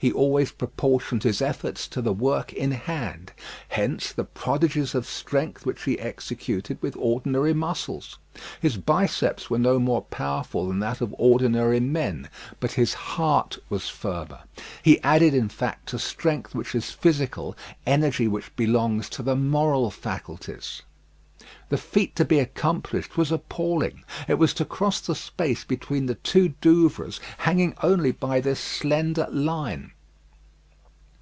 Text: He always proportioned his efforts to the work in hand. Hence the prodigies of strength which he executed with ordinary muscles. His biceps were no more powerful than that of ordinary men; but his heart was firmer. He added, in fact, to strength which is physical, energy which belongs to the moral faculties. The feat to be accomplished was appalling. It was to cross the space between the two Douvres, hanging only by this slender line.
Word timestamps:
He 0.00 0.12
always 0.12 0.52
proportioned 0.52 1.22
his 1.22 1.40
efforts 1.40 1.88
to 1.88 2.02
the 2.02 2.12
work 2.12 2.52
in 2.52 2.72
hand. 2.72 3.32
Hence 3.70 4.12
the 4.12 4.24
prodigies 4.24 4.94
of 4.94 5.06
strength 5.06 5.64
which 5.64 5.82
he 5.84 5.98
executed 5.98 6.76
with 6.82 6.94
ordinary 6.98 7.54
muscles. 7.54 8.18
His 8.60 8.76
biceps 8.76 9.48
were 9.48 9.58
no 9.58 9.78
more 9.78 10.02
powerful 10.02 10.68
than 10.68 10.80
that 10.80 11.00
of 11.00 11.14
ordinary 11.16 11.80
men; 11.80 12.28
but 12.60 12.72
his 12.72 12.92
heart 12.92 13.56
was 13.70 13.88
firmer. 13.88 14.40
He 14.82 15.00
added, 15.00 15.32
in 15.32 15.48
fact, 15.48 15.88
to 15.90 15.98
strength 15.98 16.54
which 16.54 16.74
is 16.74 16.90
physical, 16.90 17.56
energy 17.86 18.28
which 18.28 18.54
belongs 18.56 19.08
to 19.08 19.22
the 19.22 19.36
moral 19.36 19.90
faculties. 19.90 20.82
The 21.70 21.78
feat 21.78 22.14
to 22.16 22.24
be 22.26 22.38
accomplished 22.40 23.16
was 23.16 23.32
appalling. 23.32 24.04
It 24.28 24.34
was 24.38 24.52
to 24.54 24.66
cross 24.66 25.00
the 25.00 25.14
space 25.14 25.64
between 25.64 26.06
the 26.06 26.14
two 26.16 26.50
Douvres, 26.60 27.20
hanging 27.38 27.74
only 27.82 28.12
by 28.12 28.40
this 28.40 28.60
slender 28.60 29.26
line. 29.30 29.90